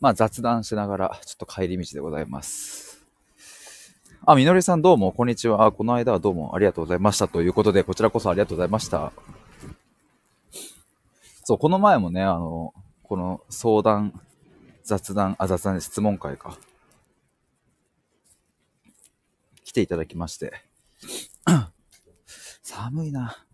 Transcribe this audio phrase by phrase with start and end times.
[0.00, 3.04] まあ雑談しながら、ちょっと帰り道でございます。
[4.24, 5.66] あ、みのりさんどうも、こんにちは。
[5.66, 7.28] あこの間はどうもありがとうございました。
[7.28, 9.12] ということで、こちらこそありがとうございました。
[11.44, 12.72] そう、この前もね、あの、
[13.02, 14.18] この相談、
[14.84, 16.56] 雑談、あ、雑談で質問会か。
[19.64, 20.54] 来ていただきまして。
[22.62, 23.44] 寒いな。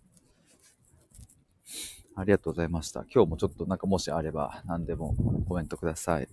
[2.16, 3.04] ありがとうございました。
[3.14, 5.14] 今日もちょっとなんかもしあれば何でも
[5.46, 6.28] コメントください。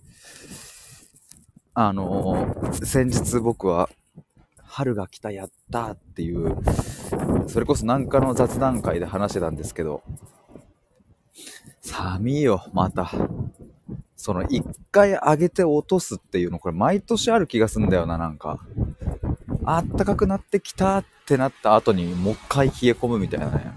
[1.74, 3.90] あのー、先日僕は
[4.62, 6.56] 春が来たやったっていう、
[7.46, 10.02] それこそなんかの雑談会で話してたんですけど、
[11.82, 13.10] 寒いよ、また。
[14.16, 18.58] その一回上げて落とすっていうの、これ毎年ある気がすんだよな、なんか。
[19.66, 23.72] あったかくなってきたってなった後にもう一回冷え込むみたいなね。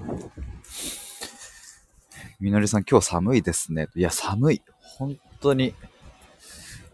[2.39, 3.87] みのりさん今日寒いですね。
[3.95, 4.61] いや、寒い。
[4.79, 5.73] 本当に。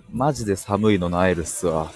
[0.09, 1.91] マジで寒いのなえるっすわ。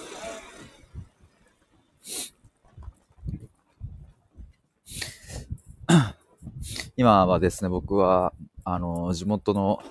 [6.97, 8.33] 今はですね、僕は、
[8.65, 9.81] あの、地元の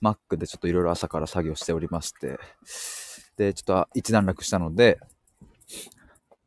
[0.00, 2.38] マックでちょっといろいろ朝から作業しておりまして、
[3.36, 4.98] で、ちょっと一段落したので、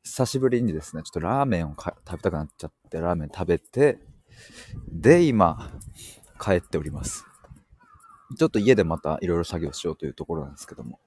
[0.01, 3.99] 久しぶりにですね、ちょっとラーメンを食べたくなっちゃって、ラーメン食べて、
[4.91, 5.71] で、今、
[6.37, 7.25] 帰っております。
[8.37, 10.99] ちょっと家でまたいろいろ作業しようというところなんですけども。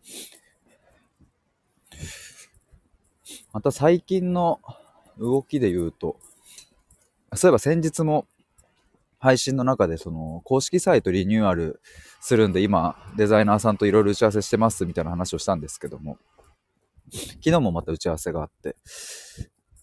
[3.52, 4.60] また最近の
[5.18, 6.18] 動きで言うと、
[7.34, 8.26] そういえば先日も
[9.18, 11.80] 配信の中でその公式サイトリニューアル
[12.20, 16.16] するんで今デザイナーさんといろいろ打ち合わせしてますみたいな話をしたんですけども、
[17.12, 18.76] 昨日もまた打ち合わせがあって、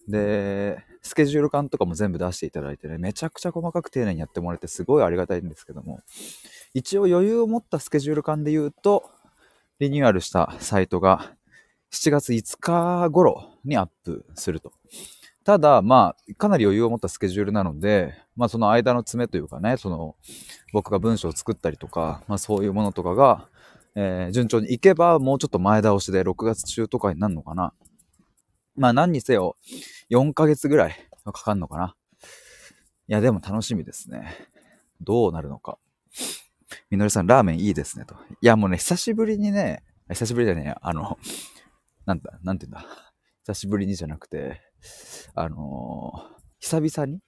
[0.08, 6.02] で、スケジュール感とかも全部出していただいてね、めちゃくちゃ細かく丁寧にやってもらえてすごいありがたいんですけども、
[6.73, 9.09] 一応余裕を持ったスケジュール感で言うと、
[9.80, 11.33] リニューアルしたサイトが
[11.91, 14.72] 7月5日頃にアップすると。
[15.44, 20.16] ただ、まあ、かなり余裕を持ったスケジュールなので、まあ、その間の詰めというかね、その、
[20.73, 23.47] 僕が文章を作ったりとか、まあ、そういうものとかが、
[23.96, 27.73] えー、順調にいけば、もうちょっと前倒しで6月中とかになるのかな。
[28.78, 29.58] まあ何にせよ、
[30.12, 31.96] 4ヶ月ぐらいはかかんのかな。
[33.08, 34.36] いや、でも楽しみですね。
[35.02, 35.80] どうなるのか。
[36.90, 38.16] みのりさん、ラーメンいいですね、と。
[38.42, 41.18] いや、もうね、久しぶりにね、久しぶりだね、あの、
[42.06, 43.14] なんだ、なんて言うんだ。
[43.46, 44.62] 久しぶりにじゃなくて、
[45.34, 47.20] あのー、久々に？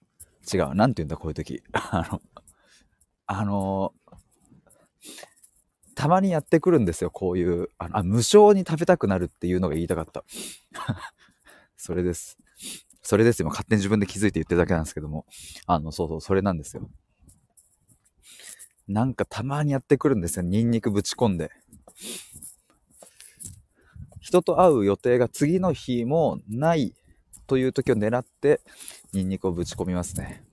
[0.52, 1.64] 違う、なんて言うんだ、こういう時。
[1.72, 2.22] あの、
[3.26, 10.24] あのー、たまにやってくるんですよ、こういう、あのあ無償に食べたくなるっていうのが言いたかった。
[11.82, 12.38] それです。
[13.02, 13.48] それですよ。
[13.48, 15.26] 勝手に自分で気づいて言ってるだけなんですけども。
[15.66, 16.90] あの、そうそう、それなんですよ。
[18.90, 20.44] なんかたまにやってくるんですよ。
[20.44, 21.52] ニンニクぶち込んで。
[24.20, 26.94] 人と会う予定が次の日もない
[27.48, 28.60] という時を狙って、
[29.14, 30.44] ニンニクをぶち込みますね。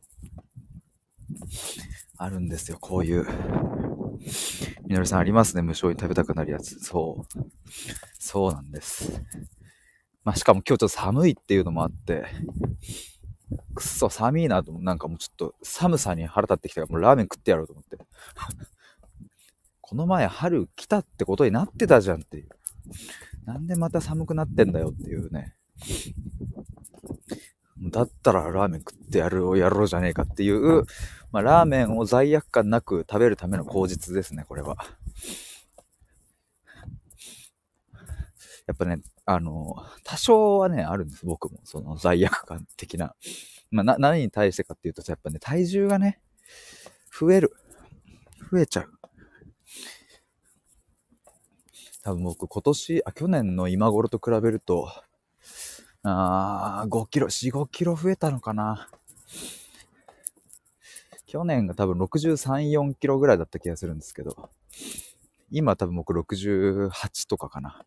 [2.16, 3.26] あるんですよ、こういう。
[4.86, 5.62] みのりさんありますね。
[5.62, 6.78] 無償に食べたくなるやつ。
[6.78, 7.38] そう。
[8.16, 9.20] そうなんです。
[10.26, 12.26] まあ、しかも今日ちょっと寒いっていうのもあって、
[13.76, 17.96] くっそ寒いなと、なんかもうちょっと寒さに腹立ってきたから、もうラーメン食ってやろうと思って。
[19.80, 22.48] この前春来たってことになってたじゃんっていう。
[23.44, 25.54] なんでまた寒くなってんだよっていうね。
[27.80, 30.86] だったらラーメン食ってやるをやろうじゃねえかっていう、
[31.30, 34.76] まあ、ラーメンを罪悪感なく食べるための口実ですね、これは。
[38.66, 41.60] やっぱね、あの、多少はね、あるんです、僕も。
[41.64, 43.14] その罪悪感的な。
[43.70, 46.20] まあ、な、何に対してかっていうと、やっぱね、体重がね、
[47.18, 47.52] 増える。
[48.50, 48.92] 増えちゃう。
[52.02, 54.88] 多分僕今年、あ、去年の今頃と比べると、
[56.02, 58.88] あー、5キロ、4、5キロ増えたのかな。
[61.26, 64.50] 去年が多分63、4キロぐらいだった気がするんですけど、
[65.50, 67.84] 今多分僕68とかかな。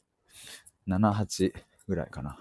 [0.89, 1.53] 7、8
[1.87, 2.37] ぐらいかな。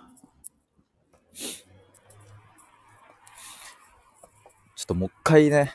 [4.75, 5.73] ちょっともう一回ね、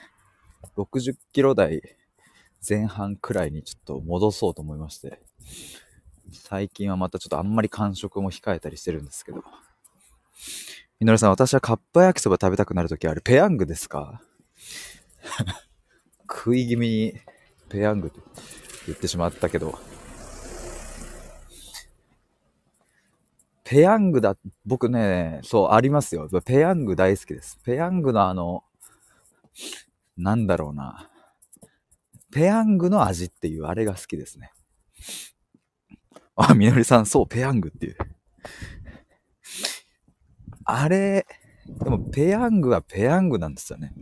[0.75, 1.81] 60キロ台
[2.67, 5.21] 前半くらいにちょっと戻そうと思いまして、
[6.31, 9.43] 最近はまたちょっとあんまり間食も控えたりしてるんですけど、
[10.99, 14.21] みのりさん、私はカッパ焼きそば食べたくなるときあれ、ペヤングですか？
[16.27, 17.13] 食い気味に
[17.69, 18.19] ペヤングって
[18.87, 19.77] 言ってしまったけど、
[23.63, 26.27] ペヤングだ、僕ね、そう、ありますよ。
[26.45, 27.57] ペヤング大好きです。
[27.63, 28.63] ペヤングのあの、
[30.17, 31.09] なんだろうな。
[32.31, 34.51] ペヤングの味っていうあれが好きですね。
[36.35, 37.97] あ、みのりさん、そう、ペヤングっていう。
[40.65, 41.25] あれ、
[41.67, 43.93] でもペヤングはペヤングなんですよね。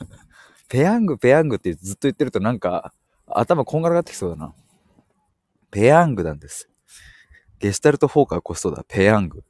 [0.68, 2.92] ペヤング、ペヤングってずっと言ってるとなんか
[3.26, 4.54] 頭こんがらがってきそうだな。
[5.70, 6.70] ペヤングなんです。
[7.64, 9.42] ゲシュタルトフォーカーこそだ、ペヤング。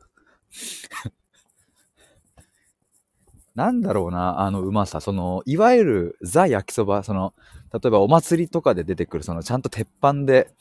[3.57, 5.01] なんだろうな、あのうまさ。
[5.01, 7.35] その、いわゆるザ焼きそば、その、
[7.73, 10.55] 例えばお祭りとかで出てくる、その、ちゃんと鉄板で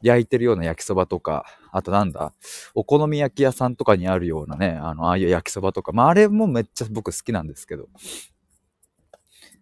[0.00, 2.34] 焼いてるような焼きそばとか、あとなんだ、
[2.76, 7.88] お好み焼き屋さんとかにあるようなね、あの、ああいう焼きそばとか、まあ、あれもめっちゃ僕好きなんですけど。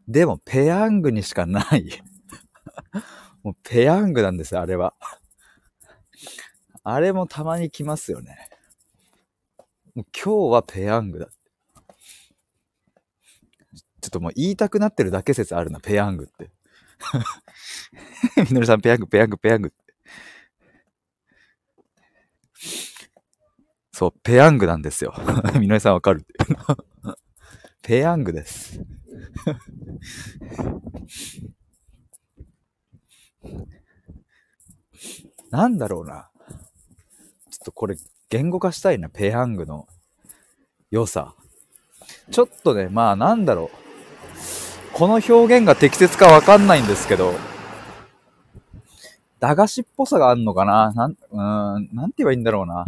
[0.06, 1.88] でも、ペヤングにしかない
[3.42, 4.92] もうペヤングなんですよ、あれは。
[6.84, 8.50] あれもたまに来ますよね。
[9.96, 11.28] 今日はペヤングだ。
[14.00, 16.50] ちょっともう言いたくなってるだけ説あるな、ペヤングって。
[18.48, 19.76] みのりさん、ペヤング、ペヤング、ペヤングって。
[23.92, 25.12] そう、ペヤングなんですよ。
[25.58, 26.24] みのりさんわかる
[27.82, 28.80] ペヤングです。
[35.50, 36.27] なんだろうな。
[37.68, 37.96] とこれ
[38.30, 39.86] 言語化したいな、ペヤングの
[40.90, 41.34] 良さ。
[42.30, 43.76] ちょっとね、まあなんだろう。
[44.94, 47.34] この表現が適切かわかんないんですけど、
[49.38, 50.92] 駄菓子っぽさがあるのかな？
[50.94, 51.36] なん、う
[51.80, 52.86] ん、なんて言えばいいんだろうな。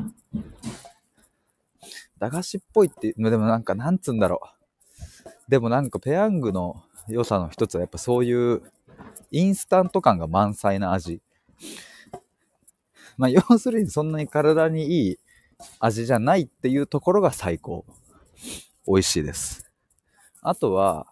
[2.19, 4.41] 駄菓子っぽいって、でもなんか、なんつうんだろ
[5.27, 5.51] う。
[5.51, 8.63] でもなんかペヤングの良さの一つはやっぱそういう
[9.31, 11.21] インスタント感が満載な味。
[13.21, 15.19] まあ、要するにそんなに体にいい
[15.79, 17.85] 味じゃないっていうところが最高。
[18.87, 19.71] 美味しいです。
[20.41, 21.07] あとは、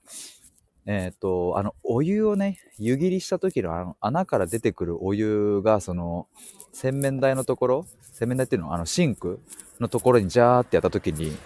[0.86, 6.28] えっ、ー、と、あの、お湯をね、湯切りした時のあの穴から出てくるお湯が、その、
[6.72, 9.38] 洗面台のところ、洗面台っていうのは、あの、シンク
[9.78, 11.36] のところにジャーってやった時に、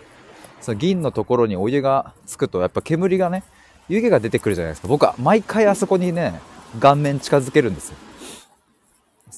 [0.60, 3.42] その銀のところにお湯がつくと、やっぱ煙がね、
[3.88, 4.86] 湯気が出てくるじゃないですか。
[4.86, 6.40] 僕は毎回あそこにね、
[6.78, 7.96] 顔面近づけるんですよ。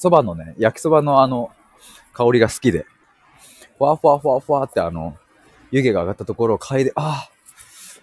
[0.05, 1.51] そばのね、焼きそばのあの、
[2.13, 2.85] 香りが好きで、
[3.79, 5.17] ふわふわふわふわってあの、
[5.71, 7.27] 湯気が上がったところを嗅いで、あ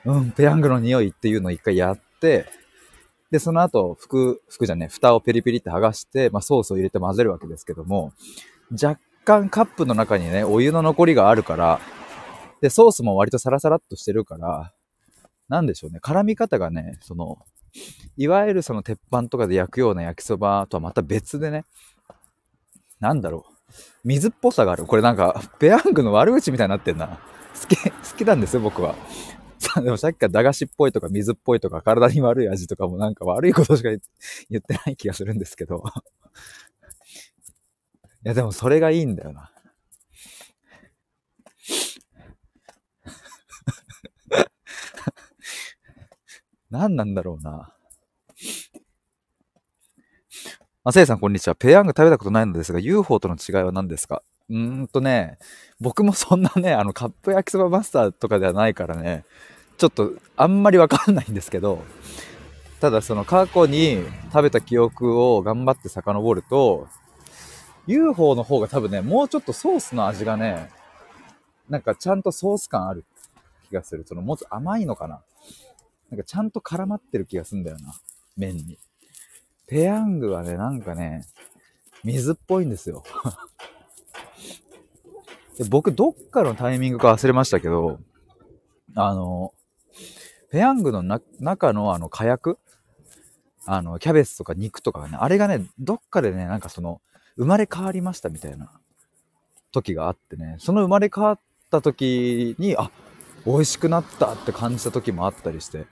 [0.08, 2.48] あ、うん、ペヤングの匂いっていうのを一回やって、
[3.30, 8.14] で、その後、服、服じゃね、蓋をペリペリって剥がして、まあ、ソースを入れて混ぜるわけですけども、
[8.72, 11.80] 若干カップの中にね、お湯の残りがあるから、
[12.62, 14.74] で、ソースも割とサラサラっとしてるから、
[15.50, 17.38] なんでしょうね、絡み方がね、その、
[18.18, 21.66] いわゆるその鉄板とかで焼くような焼きそばとはまた別でね、
[23.00, 23.52] なんだろう。
[24.04, 24.86] 水っぽさがある。
[24.86, 27.20] これなんか、ペヤングの悪口みたいになってんな。
[27.62, 28.96] 好き、好きなんですよ、僕は。
[29.84, 34.00] でもさっきから駄菓子っぽいとか水っぽいとか体に悪い味とかもなんか悪いことしか言
[34.60, 35.84] ってない気がするんですけど。
[38.24, 39.52] いやでもそれがいいんだよな。
[46.72, 47.74] 何なんだろうな。
[50.86, 51.56] あ、せいさんこんにちは。
[51.56, 54.24] ペヤング食べたことないのですが、UFO との違いは何ですか？
[54.50, 55.38] うーんとね、
[55.82, 59.26] 僕もそんなね、あの、カップ焼きそばマスターとかではないからね、
[59.78, 61.84] ちょっとあんまりわかんないんですけど、
[62.80, 66.88] ただその過去に食べた記憶を頑張って遡ると、
[67.86, 70.70] UFO の方が多分ね、もうちょっとソースの味がね、
[71.70, 73.04] なんかちゃんとソース感ある
[73.70, 74.06] 気がする。
[74.08, 75.22] そのもうちょっと甘いのかな
[76.12, 77.96] なんかちゃんと絡まってる気がすんだよな。
[78.36, 78.78] 麺に。
[79.66, 81.26] ペヤングはね、なんかね、
[82.04, 83.04] 水っぽいんですよ。
[85.58, 88.00] で僕、どっかのタイミングか忘れましたけど、
[88.96, 89.54] あの、
[90.50, 91.02] ペヤングの
[91.40, 92.60] 中のあの火薬？
[93.66, 97.00] あの、キャベツとか肉とかね、あれがね、どっかでね、なんかその、
[97.38, 98.70] 生まれ変わりましたみたいな
[99.72, 101.40] 時があってね、その生まれ変わっ
[101.70, 102.92] た時に、あ、
[103.46, 105.88] 美味しくなったって感じた時もあったりして、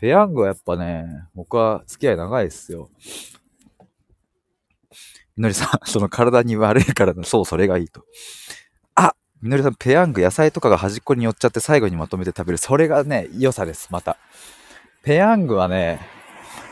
[0.00, 2.88] ペヤングはやっぱね、僕は付き合い長いっすよ。
[5.36, 8.04] みのりさん、 その体に悪いからの、そう、それがいいと。
[8.94, 12.58] あみのりさん、ペヤング、野菜とかが端っこに寄っちゃって最後にまとめて食べる。
[12.58, 14.16] それがね、良さです、また。
[15.02, 16.00] ペヤングはね、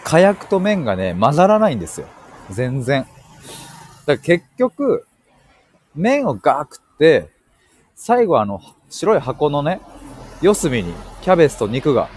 [0.05, 2.09] 火薬と麺がね、混ざらないんですよ。
[2.51, 3.03] 全然。
[3.03, 3.13] だか
[4.13, 5.07] ら結局、
[5.95, 7.29] 麺をガー食って、
[7.95, 8.61] 最後あの、
[8.91, 9.81] 白い箱のね、
[10.41, 12.09] 四隅にキャベツと肉が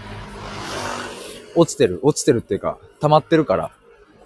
[1.54, 3.72] 落ちてる、落ちてるっていうか、溜まってるから、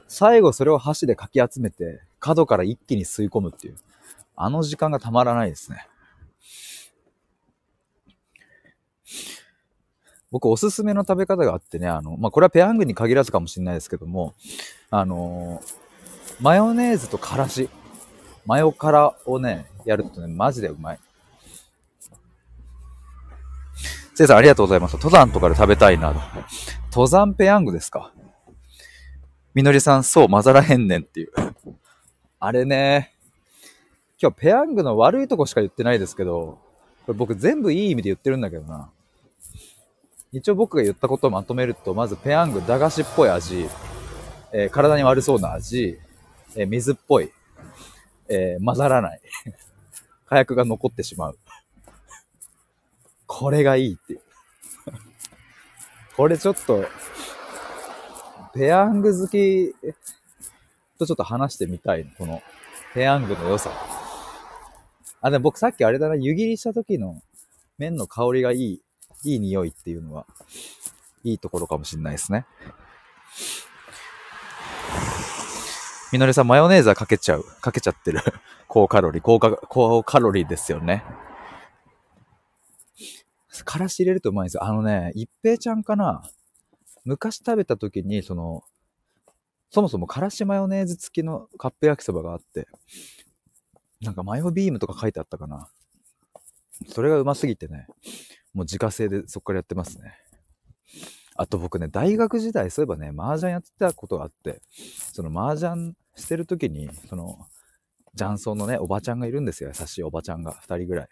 [0.09, 3.77] 最後それを箸でかき集めて、角から一気に吸い込むっていう、
[4.37, 5.87] あの時間がたまらないですね。
[10.31, 14.35] 僕おすすめの食べ方があってね、あの、まあ、これはペヤングに限らずかもしれないですけども、
[14.91, 15.63] あの
[16.41, 17.69] マヨネーズとからし。
[18.47, 20.99] マヨ辛をね、やるとね、マジでうまい。
[24.17, 24.95] せいさんありがとうございます。
[24.95, 26.15] 登山とかで食べたいな。
[26.91, 28.15] 登山ペヤングですか？
[29.53, 31.33] みのりさん、そう、混ざらへんねんっていう。
[32.41, 33.13] あれね、
[34.19, 36.59] 今日ペヤングの悪いとこしか言ってないですけど、
[37.05, 38.89] これ僕全部いい意味で言ってるんだけどな。
[40.33, 43.69] 一応僕が言ったことをまとめると、まずペヤング駄菓子っぽい味、
[44.51, 45.99] えー、体に悪そうな味、
[46.55, 47.31] えー、水っぽい、
[48.31, 49.21] えー、混ざらない。
[50.25, 51.39] 火薬が残ってしまう。
[53.27, 54.21] これがいいっていう。
[56.17, 56.85] これちょっと、
[58.55, 59.75] ペヤング好き
[60.99, 62.11] とちょっと話してみたい。
[62.17, 62.43] この、
[62.95, 63.71] ペヤングの良さ。
[65.21, 67.21] あ、でも僕さっきあれだな、湯切りした時の
[67.79, 68.83] 麺の香りがいい、
[69.25, 70.27] いい匂いっていうのは、
[71.25, 72.47] いいところかもしれないですね。
[76.13, 77.45] みのりさん、マヨネーズはかけちゃう。
[77.61, 78.21] かけちゃってる。
[78.69, 81.05] 高カロリー、高カ高カロリーですよね。
[83.65, 84.65] からし入れるとうまいんですよ。
[84.65, 86.23] あのね、一平ちゃんかな？
[87.05, 88.63] 昔食べた時に、その、
[89.71, 92.67] そもそもからしマヨネーズ付きのカップ焼きそばがあって、
[94.01, 95.69] なんかマヨビームとか書いてあったかな？
[96.89, 97.87] それがうますぎてね、
[98.53, 100.15] もう自家製でそっからやってますね。
[101.37, 104.63] あと僕ね、大学時代、そういえばね、麻雀やってたことがあって、
[105.13, 107.47] その麻雀してる時に、その、
[108.17, 109.71] 雀荘のね、おばちゃんがいるんですよ。
[109.79, 111.09] 優しいおばちゃんが、二人ぐらい。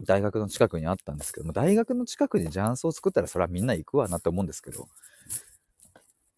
[0.00, 4.88] 大学の近くにあったんですけども、大学の近くに雀荘を作ったらそれはみんな行くわなって思うんですけど、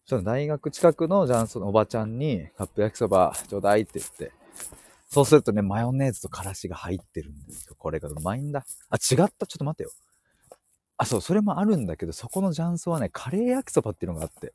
[0.05, 4.31] その大学近くの雀荘のおばちゃんにカップ焼きそばちょうだいって言って、
[5.09, 7.75] そうするとね、マヨネーズとからしが入ってるんですよ。
[7.77, 8.65] これがうまいんだ。
[8.89, 9.47] あ、違った？
[9.47, 9.91] ちょっと待ってよ。
[10.97, 14.53] あ、そう、それもあるんだけど、そこの雀荘はね、カレー焼きそばっていうのがあって、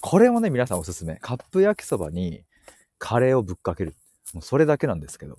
[0.00, 1.16] これもね、皆さんおすすめ。
[1.16, 2.44] カップ焼きそばに
[2.98, 3.94] カレーをぶっかける。
[4.34, 5.38] もうそれだけなんですけど。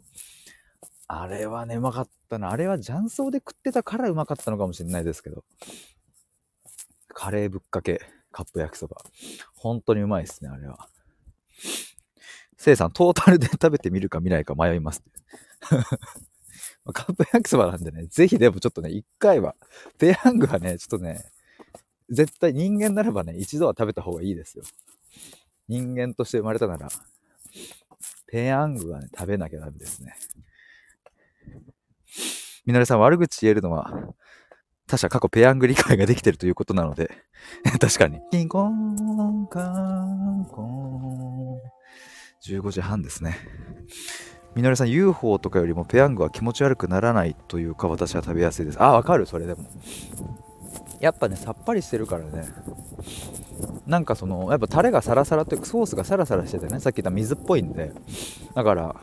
[1.11, 2.51] あれはね、うまかったな。
[2.51, 5.43] あれは雀荘で食ってたからうまかったのかもしれないですけど。
[7.07, 7.99] カレーぶっかけ、
[8.31, 8.97] カップ焼きそば。
[9.55, 10.87] 本当にうまいですね、あれは。
[12.57, 15.01] せいさん、トータルで食べてみるか見ないか迷います。
[16.93, 19.55] カップ焼きそばなんでね、ぜひでもちょっとね、一回は、
[19.97, 21.25] ペヤングはね、ちょっとね、
[22.11, 24.63] 絶対人間ならばね、一度は食べた方がいいですよ。
[25.67, 26.89] 人間として生まれたなら、
[28.27, 30.13] ペヤングはね、食べなきゃダメですね。
[32.69, 33.91] みのりさん悪口言えるのは、
[34.85, 37.09] 他者過去ペヤング理解ができてるということなので、
[37.81, 38.21] 確かに。
[38.29, 41.57] キンコンカンコン。
[42.45, 43.39] 15時半ですね。
[44.53, 48.77] みのりさん、UFO とかよりもペヤングは気持ち悪くならないというか私は食べやすいです。
[48.79, 49.65] あ、わかる、それでも。
[50.99, 52.45] やっぱね、さっぱりしてるからね。
[53.87, 57.93] なんかその、やっぱタレがサラサラというか、ソースがサラサラしててね、さっき言った水っぽいんで、
[58.53, 58.95] だから、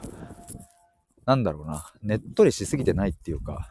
[1.27, 3.69] なんだろうな、ねっとりしすぎてないっていうか、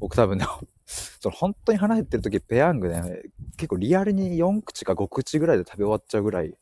[0.00, 0.44] 僕多分ね、
[0.84, 3.22] その本当に腹減ってる時ペヤングね、
[3.56, 6.52] 結構リアルに4口か5口ぐらいで食べ終わっちゃうぐらい、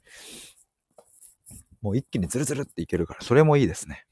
[1.81, 4.07] もう一気にズルズルっていけるから、それもいいですね。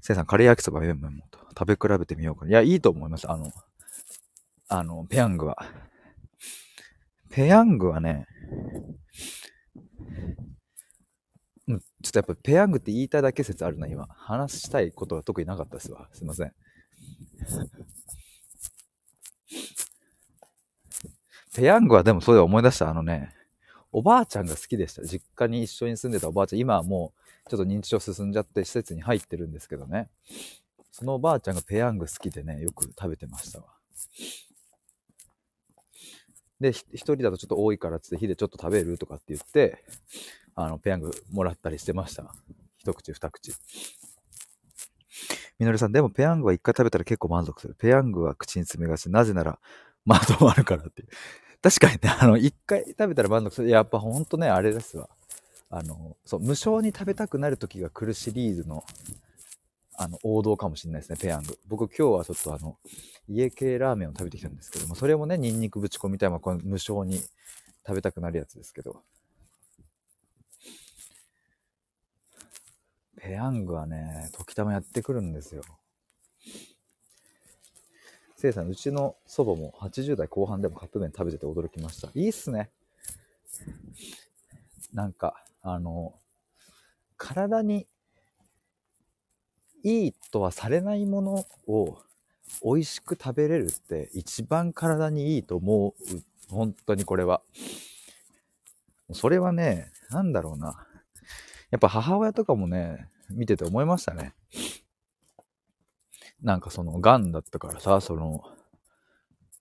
[0.00, 2.50] せいさん、カレー焼きそば麺もと食べ比べてみようかな。
[2.50, 3.30] いや、いいと思います。
[3.30, 3.52] あの、
[4.68, 5.56] あの、ペヤングは。
[7.30, 8.26] ペヤングはね、
[12.08, 14.06] ちょっとやっぱペヤングって言いたいだけ説あるな、今。
[14.10, 16.08] 話したいことは特になかったですわ。
[16.14, 16.52] すいません。
[21.54, 22.88] ペヤングはでもそれで思い出した。
[22.88, 23.34] あのね、
[23.92, 25.02] おばあちゃんが好きでした。
[25.02, 26.60] 実家に一緒に住んでたおばあちゃん。
[26.60, 27.12] 今はも
[27.46, 30.08] うちょっと認知症進んじゃって施設に入ってるんですけどね。
[30.90, 33.66] そのおばあちゃんがペヤング好きでね、よく食べてましたわ。
[36.58, 39.84] で、一人だとちょっと多いからつって、火でちょっと食べるとかって言って、
[40.60, 42.34] あの、ペヤングもらったりしてました。
[42.78, 43.54] 一口二口。
[45.60, 47.76] みのりさん、でもペヤングは一回食べたら結構満足する。
[47.78, 49.08] ペヤングは口に詰めがち。
[49.08, 49.60] なぜなら、
[50.04, 51.08] まとまるからっていう。
[51.62, 53.68] 確かにね、あの、一回食べたら満足する。
[53.68, 55.08] やっぱほんとね、あれですわ。
[55.70, 58.82] あの、そう、無償に食べたくなる時が来るシリーズの、
[59.96, 61.56] あの、王道かもしれないですね、ペヤング。
[61.68, 62.76] 僕今日はちょっとあの、
[63.28, 67.18] 家系ラーメンを食べてきたんですけども、それもね、ニンニクぶち込みたいな、この無償に
[67.86, 69.04] 食べたくなるやつですけど、
[73.20, 75.62] ペヤングはね、時たまやってくるんですよ。
[78.36, 82.08] せいさん、うちの祖母も80代後半でもカップ麺食べてて驚きました。
[82.14, 82.70] いいっすね。
[84.92, 86.14] なんか、あの、
[87.16, 87.88] 体に
[89.82, 91.98] いいとはされないものを
[92.64, 95.94] 美味しく食べれるって一番体にいいと思う。
[96.48, 97.42] 本当にこれは。
[99.12, 100.87] それはね、なんだろうな。
[101.70, 104.34] やっぱ母親とかもね、見てて思いましたね。
[106.42, 108.42] なんかその、癌だったからさ、その、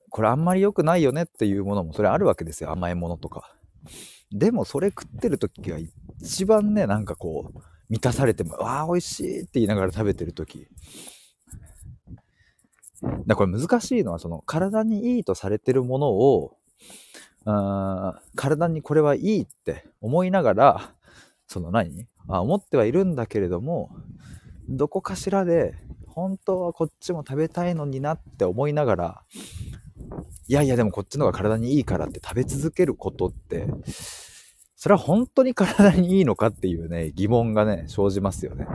[0.09, 2.71] これあんまり良くないよねっていうものもそれあるわけですよ。
[2.71, 3.53] 甘いものとか。
[4.31, 5.77] でもそれ食ってる時が
[6.21, 7.59] 一番ね、なんかこう、
[7.89, 10.67] 満たされても、わあ、美味しいって言いながら食べてる時。
[13.25, 16.57] だこれ難しいのは、その体にいいとされてるものを、
[17.45, 20.95] あ体にこれはいいって思いながら、
[21.47, 22.07] その何？
[22.27, 23.89] あ思ってはいるんだけれども、
[24.69, 25.75] どこかしらで、
[26.07, 29.23] 本当はこっちも食べたいのになって思いながら、
[30.47, 33.67] いやいやでもこっちの方が体にいいからって食べ続けることって、
[34.75, 38.67] それは本当に体にいいのかっていうね、疑問がね、生じますよね。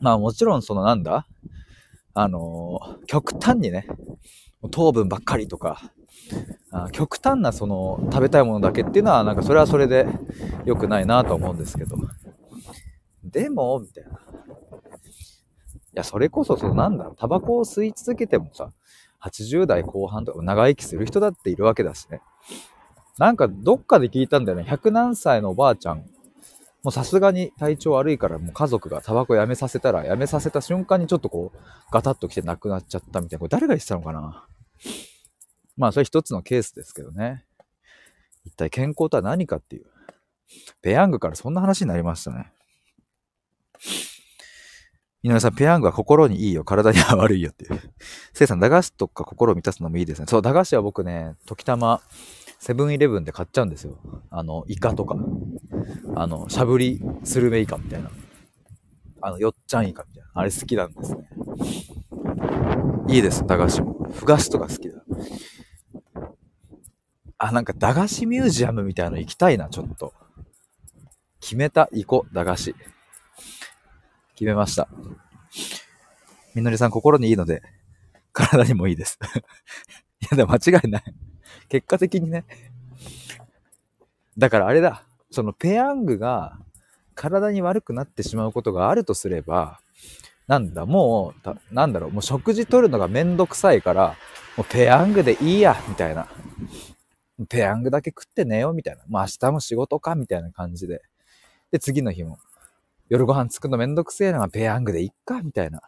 [0.00, 1.26] まあもちろんそのなんだ？
[2.14, 3.86] あのー、極端にね、
[4.70, 5.92] 糖分ばっかりとか、
[6.70, 10.06] あ極端なその食べたいものだけっていうのはなんかそれはそれで
[10.64, 11.96] 良くないなと思うんですけど。
[13.24, 14.10] でも、みたいな。
[14.10, 14.14] い
[15.94, 18.72] や、それこそそのなんだ、タバコを吸い続けてもさ、
[19.22, 22.20] 80代後半とか長生きする人だっているわけだしね。
[23.18, 24.64] なんかどっかで聞いたんだよね。
[24.64, 25.98] 100何歳のおばあちゃん。
[26.82, 31.58] もうさすがに体調悪いからもう家族がタバコやめさせたら、やめさせた瞬間にちょっとこう、
[31.90, 33.40] ガタッと来て亡くなっちゃったみたいな。
[33.40, 34.46] これ誰が言ってたのかな？
[35.76, 37.44] まあそれ一つのケースですけどね。
[38.44, 39.86] 一体健康とは何かっていう。
[40.80, 42.52] ペヤングからそんな話になりましたね。
[45.22, 47.80] 井上さん、ペヤングは心にいいよ、体には悪いよっていう。
[48.32, 50.26] せいさん、駄菓子とか心を満たすのもいいですね。
[50.28, 52.00] そう、駄菓子は僕ね、時たま、
[52.60, 53.98] セブンイレブンで買っちゃうんですよ。
[54.30, 55.16] あの、イカとか。
[56.14, 58.10] あの、しゃぶりスルメイカみたいな。
[59.20, 60.30] あの、よっちゃんイカみたいな。
[60.34, 61.28] あれ好きなんですね。
[63.08, 64.08] いいです、駄菓子も。
[64.12, 65.02] ふ菓子とか好きだ。
[67.46, 70.12] あ、なんか駄菓子ミュージアムみたいなの行きたいな、ちょっと。
[71.40, 72.74] 決めた、行こう、駄菓子。
[74.34, 74.88] 決めました。
[76.54, 77.62] みのりさん、心にいいので、
[78.32, 79.18] 体にもいいです。
[80.22, 81.04] いや、でも間違いない。
[81.68, 82.44] 結果的にね。
[84.36, 85.04] だからあれだ。
[85.30, 86.58] そのペヤングが
[87.14, 89.80] 体に悪くなってしまうことがあるとすれば、
[90.48, 94.16] なんだ、もう、なんだろう、もう食事取るのがめんどくさいから、
[94.56, 96.28] もうペヤングでいいや、みたいな。
[97.48, 99.04] ペヤングだけ食って寝よう、みたいな。
[99.06, 101.02] もう明日も仕事か、みたいな感じで。
[101.70, 102.38] で、次の日も、
[103.08, 105.80] 夜ご飯作るのめんどくせえな、ペヤングでいっか、みたいな。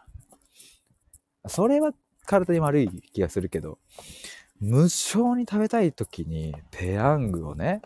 [1.47, 1.93] それは
[2.25, 3.79] 体に悪い気がするけど、
[4.59, 7.81] 無性に食べたい時にペヤングをね、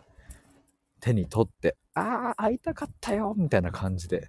[1.00, 4.28] 手に取って、ああ、会いたかったよ、みたいな感じで、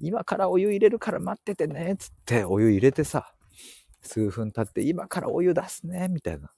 [0.00, 3.34] 今からお湯入れるから待っててね、つってお湯入れてさ、
[4.00, 6.50] 数分経って今からお湯出すね、みたいな。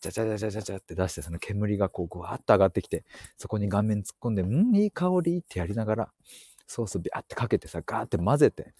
[0.00, 3.04] じゃじゃじゃじゃじゃじゃって出して、その煙がこう、ぐわっと上がってきて、
[3.36, 6.08] そこに顔面突っ込んで、うんいい香りってやりながら、
[6.66, 8.74] ソースビャーってかけてさ、ガーって混ぜて、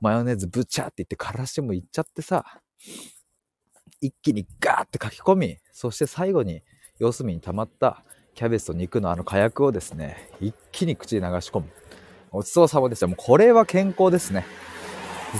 [0.00, 2.60] マヨネーズブチャって言って、からしもいっちゃってさ、
[4.00, 6.62] 一気にガーって書き込み、そして最後に
[6.98, 8.04] 四隅に溜まった
[8.34, 11.66] キャベツと肉のあの火薬をですね、一気に口に流し込む。
[12.30, 13.06] ごちそうさまでした。
[13.06, 14.44] もうこれは健康ですね。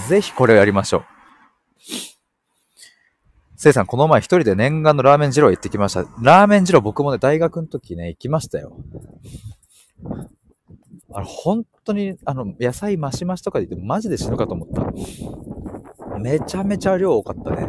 [0.08, 1.17] ぜひこれをやりましょう。
[3.68, 6.06] せいさん、この前一人で念願のラーメン二郎行ってきました。
[6.22, 8.78] ラーメン二郎僕もね、大学の時ね、行きましたよ。
[11.12, 16.18] あの、本当に、あの、野菜マシマシとかで言ってマジで死ぬかと思った。
[16.18, 17.68] めちゃめちゃ量多かったね。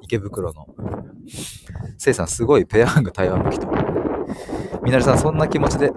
[0.00, 0.66] 池袋の。
[1.98, 3.68] せいさん、すごいペヤング台湾の人。
[4.82, 5.92] みなりさん、そんな気持ちで、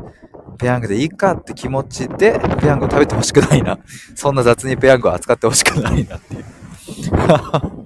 [0.59, 3.79] ペヤングでいいかって気持ちで、ペヤングを食べてほしくないな。
[4.13, 7.84] そんな雑にペヤングを扱ってほしくないなっていう。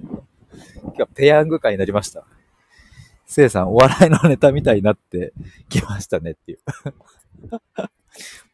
[1.06, 2.24] ペヤング会になりました。
[3.26, 5.32] せいさん、お笑いのネタみたいになって
[5.68, 6.58] きましたねっていう。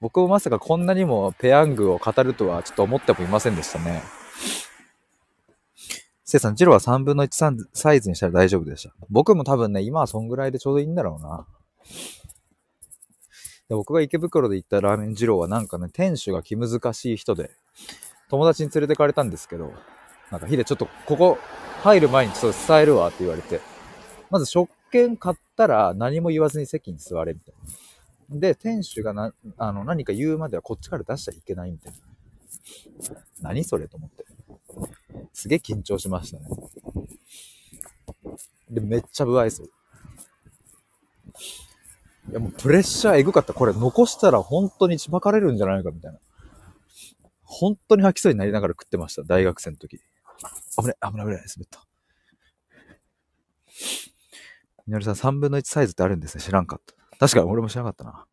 [0.00, 4.02] 僕もまさかこんなにもペヤングを語るとはちょっと思ってもいませんでしたね。
[6.24, 8.94] せいさん、ジローは3分の1サイズにしたら大丈夫でした。
[9.08, 11.46] 僕も多分ね、今はそんぐらいでちょうどいいんだろうな。
[13.68, 17.50] で僕が池袋で行ったラーメン二郎はなんかね、店主が気難しい人で、
[18.28, 19.72] 友達に連れてかれたんですけど、
[20.30, 21.38] なんかヒデちょっとここ
[21.82, 23.60] 入る前にちょっと伝えるわって言われて、
[24.30, 27.54] まず食券買ったら何も言わずに席に座れみたい
[28.30, 28.40] な。
[28.40, 31.98] で、店主がなあの何か言うまではこっちから出しちゃいけないみたいな。
[33.40, 34.24] 何それと思って。
[35.32, 36.48] すげえ緊張しましたね。
[38.68, 39.64] で、めっちゃ不愛想。
[39.64, 39.68] い
[42.32, 43.54] やもうプレッシャーエグかった。
[43.54, 46.18] これ残したら本当にしばかれるんじゃないかみたいな。
[47.44, 49.22] 本当に吐きそうになりながら食ってました。
[49.22, 50.00] 大学生の時。
[50.78, 51.86] 危ない、危ない、危ない、滑った。
[54.86, 56.42] みのりさん3分の1サイズってあるんですね。
[56.42, 56.94] 知らんかった。
[57.18, 58.26] 確かに俺も知らなかったな。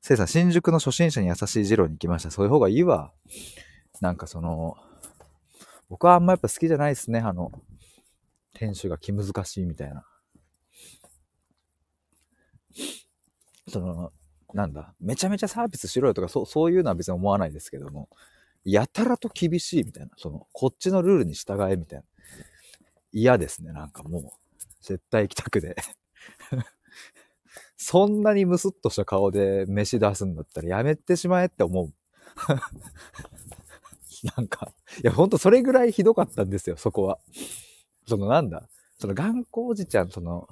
[0.00, 2.30] せいさん、新宿の初心者に優しい二郎に行きました。
[2.30, 3.12] そういう方がいいわ。
[4.00, 4.76] なんかその、
[5.88, 7.20] 僕はあんまやっぱ好きじゃないですね。
[7.20, 7.52] あの、
[8.52, 10.04] 店主が気難しいみたいな。
[13.68, 14.12] その、
[14.54, 18.08] なんだ、めちゃめちゃサービスしろよとか、そう、そういうのは別に思わないですけども、
[18.72, 22.04] やたらと厳しいみたいな、その、こっちのルールに従えみたいな。
[23.12, 24.22] 嫌ですね、なんかもう。
[24.82, 25.76] 絶対行きたくで。
[27.76, 31.92] そんなにムスッとした顔で飯出すんだったらやめてしまえって思う。
[34.36, 37.18] なんか、いや、ほんとそれぐらいひどかったんですよ、そこは。
[38.08, 40.48] そのなんだ、その頑固おじちゃん、その、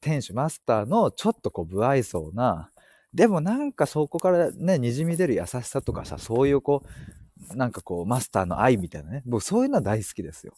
[0.00, 2.70] 店主、マスターのちょっとこう、不愛想な、
[3.14, 6.84] でもなんかそこからね、滲み出る優しさとかさ、そういうこ
[7.52, 9.22] う、なんかこう、マスターの愛みたいなね。
[9.24, 10.52] 僕そういうのは大好きですよ。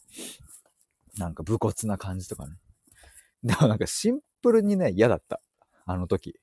[1.17, 2.55] なんか武骨な感じとかね。
[3.43, 5.41] でもなんかシンプルにね、嫌だった。
[5.85, 6.39] あの時。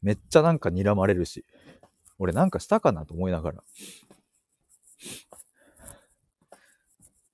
[0.00, 1.44] めっちゃなんか睨まれるし。
[2.18, 3.62] 俺なんかしたかなと思いながら。
[3.62, 3.62] っ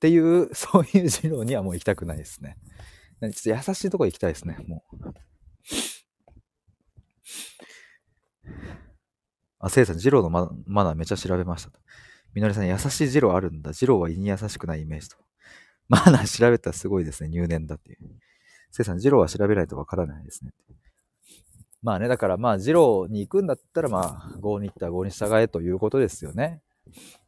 [0.01, 2.59] ていう、そういう授業にはもう行きたくないですね。
[3.21, 4.97] ちょっと優しいとこ行きたいですね、もう。
[9.67, 11.79] あ、せいさん、ジローのママナーめちゃ調べましたと。
[12.35, 13.73] みのりさん、優しいジローあるんだ。
[13.73, 15.17] ジローは胃に優しくないイメージと。
[15.89, 17.29] マナー調べたらすごいですね。
[17.29, 17.99] 入念だっていう。
[18.71, 20.53] せいさん、ジローは調べないとわからないですね。
[21.83, 26.63] まあね、だからまあ、ジローに行くんだったらまあ、5に行ったら5に従えということですよね。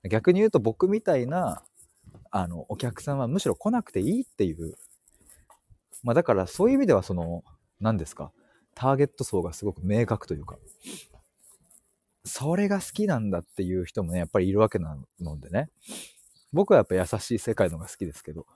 [0.09, 1.63] 逆に言うと僕みたいな、
[2.31, 4.75] あの、お客さんはむしろ来なくていいっていう。
[6.03, 7.45] まあだからそういう意味ではその、
[7.81, 8.33] 何ですか？
[8.75, 10.59] ターゲット層がすごく明確というか、
[12.27, 15.71] それが好きなんだっていう人もね、やっぱりいるわけなのでね。
[16.53, 18.47] 僕はやっぱ優しい世界のが好きですけど。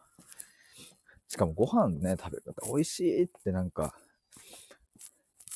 [1.28, 3.94] しかもご飯ね、食べる方美味しいってなんか、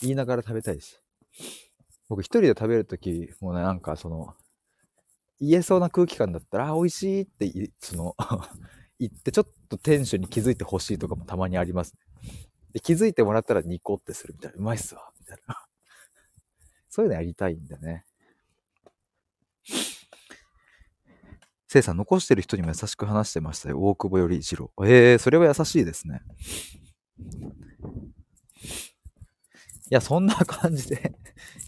[0.00, 0.98] 言いながら食べたいし。
[2.09, 4.35] 僕一人で食べるとき、もね、なんかその、
[5.40, 8.16] 言えそうな空気感だったら、美味しいって、その
[9.00, 11.94] 言ってちょっと店主に気づいてほしいとかもたまにあります、
[12.72, 14.59] で、気づいてもらったらニコってするみたいな。
[14.59, 15.11] うまいっすわ。
[15.20, 15.63] みたいな。
[16.94, 18.04] そういうのやりたいんだね。
[21.66, 23.80] せいさん、残してる人にも優しく話してましたよ。
[23.80, 24.70] 大久保より一郎。
[24.85, 26.22] ええー、それは優しいですね。
[27.18, 27.24] い
[29.90, 31.16] や、そんな感じで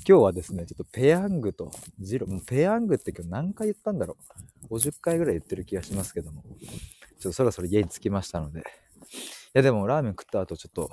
[0.08, 4.16] 今日はですね、ちょっとペヤングとジロー、ペヤングって今日何回言ったんだろ
[4.70, 4.74] う。
[4.76, 6.50] 50回ぐらい言ってる気がしますけども、ちょ
[7.18, 8.62] っとそろそろ家に着きましたので、い
[9.54, 10.88] やでもラーメン食った後ちょっと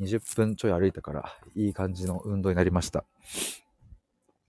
[0.00, 3.04] 20分ちょい歩いたから、いい感じの運動になりました。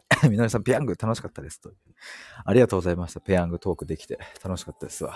[0.29, 1.71] みのりさん、ペヤング楽しかったですと。
[2.45, 3.21] ありがとうございました。
[3.21, 5.15] ペヤングトークできて楽しかったですわ。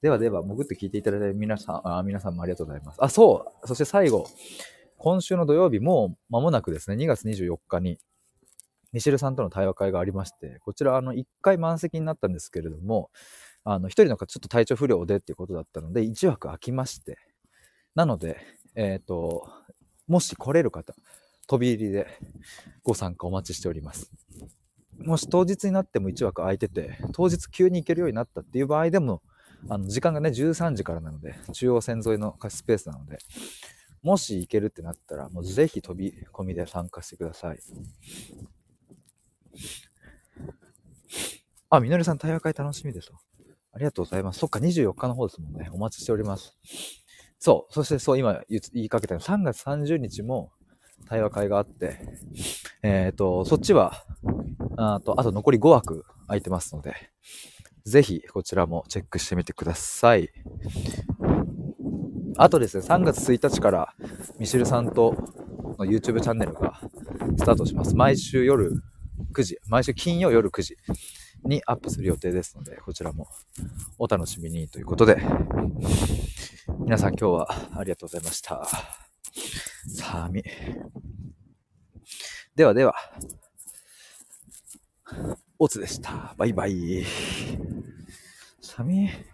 [0.00, 2.96] ではでは、潜って聞いていただいた皆さん、あ皆さんもありがとうございます。
[3.00, 3.68] あ、そう。
[3.68, 4.26] そして最後、
[4.98, 7.98] 今週の土曜日もう間もなくですね、2月24日に、
[8.92, 13.10] ミシルさんとの対話会がありまして、こちら、あの、1回満席になったんですけれども、
[13.64, 17.18] あの、1人の方ちょっと体調不良でっていうことだったので、1枠空きまして、
[17.94, 18.38] なので、
[18.74, 19.48] えっ、ー、と、
[20.06, 20.94] もし来れる方、
[21.46, 22.06] 飛び入りで
[22.82, 24.10] ご参加お待ちしております。
[24.98, 29.22] もし当日になっても1枠空いてて、当日急に行けるようになったっていう場合でも、
[29.68, 33.18] あの時間がね、13時からなので、中央線沿いの貸しスペースなので、
[34.02, 37.58] もし行けるってなったら、もうぜひ飛び込みで参加してください。
[41.70, 43.14] あ、みのりさん、対話会楽しみですと。
[43.72, 44.40] ありがとうございます。
[44.40, 45.70] そっか、24日の方ですもんね。
[45.72, 46.58] お待ちしております。
[47.44, 47.74] そう。
[47.74, 50.52] そしてそう、今言いかけたの3月30日も
[51.08, 51.98] 対話会があって、
[52.84, 54.04] えっ、ー、と、そっちは、
[54.76, 56.94] あと、あと残り5枠空いてますので、
[57.84, 60.30] ぜひこちらもチェックしてみてください。
[62.36, 63.92] あとですね、3月1日から
[64.38, 65.12] ミシルさんと
[65.80, 66.80] の YouTube チャンネルが
[67.38, 67.96] スタートします。
[67.96, 68.70] 毎週夜
[69.32, 70.76] 9時、毎週金曜夜9時
[71.44, 73.26] にアップする予定ですので、こちらも
[73.98, 75.20] お楽しみにということで、
[76.80, 78.66] 皆さん今日はありがとうございました。
[79.86, 80.44] 寒い。
[82.54, 82.94] ではでは、
[85.58, 86.34] おつでした。
[86.36, 87.04] バイバイ。
[88.60, 89.31] 寒い。